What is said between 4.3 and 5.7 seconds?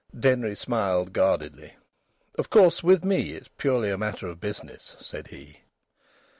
business," said he.